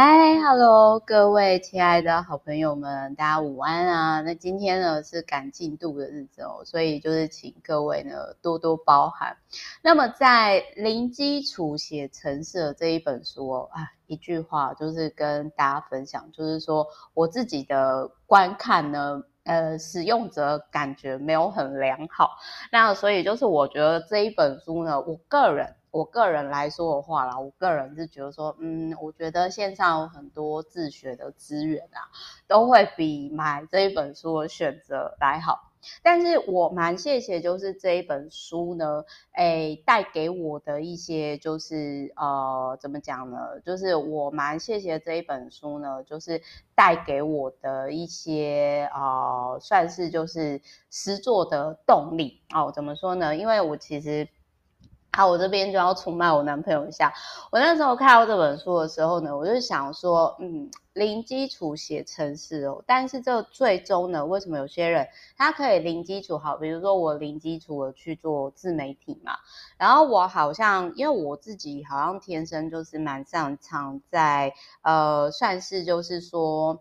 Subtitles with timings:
[0.00, 4.20] 嗨哈喽各位亲爱的好朋友们，大家午安啊！
[4.20, 9.36] 那今天呢是赶进度的日子哦，所以就是请各位呢多多包涵。
[9.82, 22.38] 那么在零基础写程式这一本书哦，啊，一句话就是跟大家分享，就是说我自己的观看呢，呃，使用者感觉没有很良好。
[22.70, 25.74] 那所以就是我觉得这一本书呢，我个人。
[25.90, 32.06] 我个人来说的话啦，我个人是觉得说，嗯，我觉得线上有很多自学的资源啊，
[32.46, 35.64] 都会比买这一本书的选择来好。
[36.02, 43.60] 但是我蛮谢谢，就是这一本书呢，诶，带给我的一些就是呃，怎么讲呢？
[43.64, 46.42] 就是我蛮谢谢这一本书呢，就是
[46.74, 50.60] 带给我的一些呃，算是就是
[50.90, 52.72] 诗作的动力哦。
[52.74, 53.34] 怎么说呢？
[53.36, 54.28] 因为我其实。
[55.10, 57.12] 好，我这边就要出卖我男朋友一下。
[57.50, 66.56] 我那时候看到这本书的时候呢，我就想说，嗯，零基础写程式哦，但是这最终呢，为什么有些人他可以零基础好？
[66.56, 69.32] 比如说我零基础的去做自媒体嘛，
[69.76, 76.80] 然后我好像因为我自己好像天生就是蛮擅长在呃，算是就是说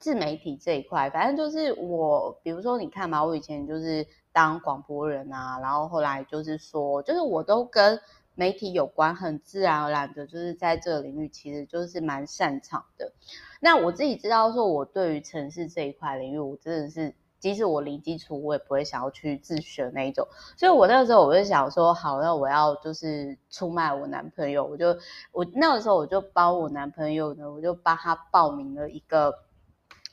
[0.00, 4.04] 自媒体这一块，反正就是我，比如说你看嘛，我以前就是。
[4.32, 8.00] 当广播人啊，然后后来就是说，就是我都跟
[8.34, 13.12] 媒体有关，很自然而然的，就是在这个领域其实就是蛮擅长的。
[13.60, 20.26] 那我自己知道说，我对于城市这一块领域，我真的是，即使我零基础，我也不会想要去自学那一种。
[20.56, 24.96] 所以我那个时候我就想说，好，那我要就是出卖我男朋友，我就
[25.32, 29.34] 我那个时候我就帮我男朋友呢，我就帮他报名了一个。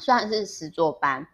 [0.00, 1.26] 算是实作班，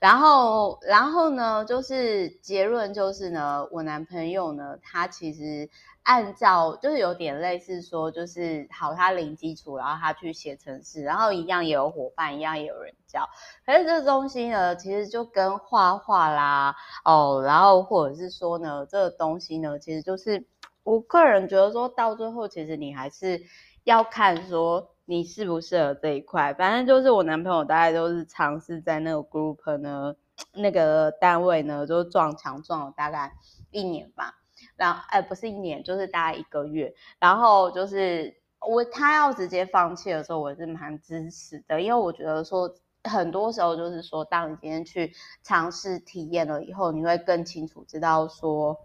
[0.00, 5.68] 然后，然后呢，就是结论就是呢，我男朋友呢，他其实
[6.02, 13.28] 按照就是有点类似说，就是好，他零基础，然后他去写程式，然后一样也有伙伴，一样也有人教。
[13.66, 20.46] 可是这东西呢，其实就跟画画啦，哦，然后或者是说呢，这个东西呢，其实就是
[20.84, 23.42] 我个人觉得说到最后，其实你还是
[23.84, 24.95] 要看说。
[25.06, 26.52] 你适不适合这一块？
[26.54, 30.14] 反正就是我男朋友大概都是尝试在那个 group 呢，
[30.52, 33.32] 那个单位呢，就撞墙撞了大概
[33.70, 34.34] 一年吧。
[34.74, 36.92] 然后，哎，不是一年，就是大概一个月。
[37.18, 42.74] 然后就是我他要直接放弃的时候，我是蛮支持的，因为我觉得说
[43.04, 45.12] 很多时候就是说，当你今天去
[45.42, 48.76] 尝试体验了以后，你会更清楚知道说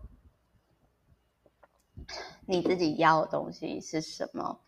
[2.46, 4.60] 你自己要的东西是什么。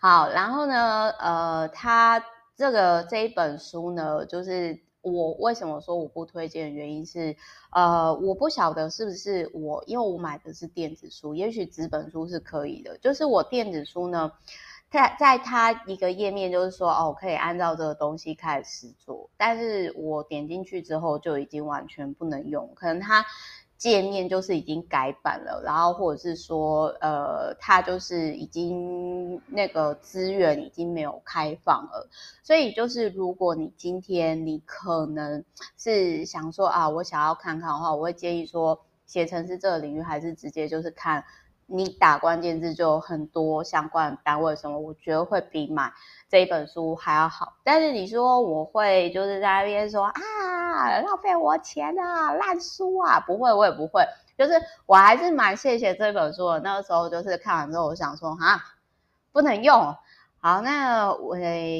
[0.00, 2.24] 好，然后呢，呃，他
[2.56, 7.36] 这个这一本书呢，就是我为什么说我不推荐的原因是，
[7.70, 12.98] 呃，我不晓得是不是我，因为我买的是电子书，也许纸本书是可以的。
[12.98, 14.32] 就是我电子书呢，
[14.90, 23.24] 在在它一个页面就是说，哦，可以按照这个东西开始做，但是我点进去之后就已经完全不能用，可能它。
[23.82, 32.08] 界面就是已经改版了，然后或者是说，呃，它就是已经那个资源已经没有开放了，
[32.44, 35.44] 所以就是如果你今天你可能
[35.76, 41.24] 是想说啊，我想要看看的话，我会建议说，写程是这个领域还是直接就是看。
[41.74, 45.90] 你打关键字就很多相关的单位什么，我觉得会比买
[46.28, 47.54] 这一本书还要好。
[47.64, 54.06] 但是你说我会就是在那边说啊，浪费我钱啊，烂书啊，不会，我也不会。
[54.36, 54.52] 就是
[54.84, 56.60] 我还是蛮谢谢这本书的。
[56.60, 58.62] 那个时候就是看完之后，我想说啊，
[59.32, 59.96] 不能用。
[60.40, 61.36] 好，那我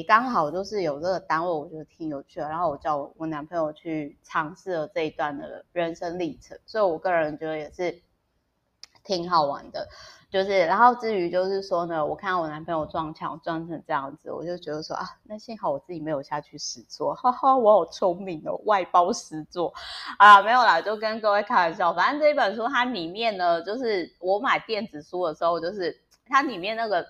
[0.07, 2.49] 刚好就是有这个单位，我觉得挺有趣的。
[2.49, 8.01] 然后我叫我男朋友去尝试了这一段的人生历程，所以我个人觉得也是。
[9.03, 9.87] 挺好玩的，
[10.31, 19.73] 就是，然后至于就是说呢，我看到我男朋友撞墙撞成这样子，我就觉得说啊，那幸好我自己没有下去实做，哈哈，我好聪明哦，外包实做
[20.17, 21.93] 啊，没有啦，就跟各位开玩笑。
[21.93, 25.95] 反正这一本书它里面呢，就是我买电子书的时候，就是
[26.27, 27.05] 它里面那个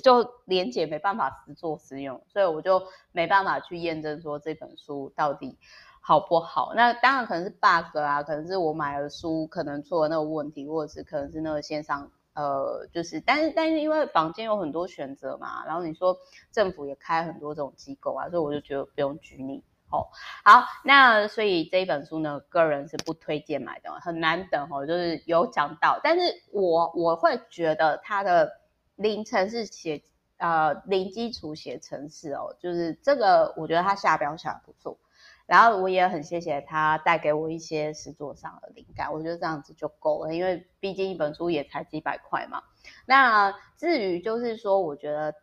[0.00, 5.58] 就连结没办法实作实用，所以我就没办法去验证说这本书到底。
[6.04, 6.72] 好不好？
[6.74, 16.18] 那当然可能是 bug 啊，可能是我买了书可能出了那个问题，或者是可能是那个线上呃，就是，但是但是因为坊间有很多选择嘛，然后你说
[16.50, 19.62] 政府也开很多这种机构啊，所以我就觉得不用拘泥
[19.92, 20.08] 哦。
[20.44, 28.50] 好，那所以这一本书呢，个人是不推荐买的，很难等哦，就是有讲到，但是我我会觉得它的
[28.96, 30.02] 零程式写
[30.38, 34.98] 呃零基础写程式哦，就是这个我觉得它下标下得不错。
[35.44, 42.62] 然后我也很谢谢他带给我一些实作上的灵感，我觉得这样子就够了，因为毕竟一本书也才几百块嘛。
[43.06, 45.34] 那至于就是说，我觉得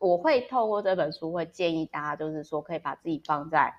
[0.00, 3.74] 我会透过这本书会建议大家，就是说可以把自己放在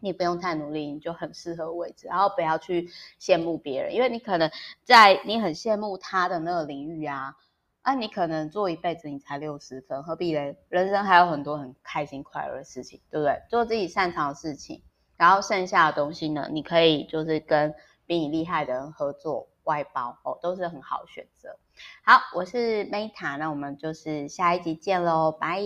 [0.00, 2.88] 你不用太努力，你就很适合位置，然后不要去
[3.20, 4.50] 羡慕别人，因为你可能
[4.84, 7.36] 在你很羡慕他的那个领域啊，
[7.84, 10.56] 那，你可能做一辈子你才六十分，何必嘞？
[10.68, 13.42] 人生还有很多很开心快乐的事情，对不对？
[13.48, 14.82] 做自己擅长的事情，
[15.16, 17.74] 然后剩下的东西呢，你可以就是跟
[18.06, 19.48] 比你厉害的人合作。
[19.68, 21.58] 外包哦，都是很好选择。
[22.02, 25.60] 好，我是 Meta，那我们就是下一集见喽，拜。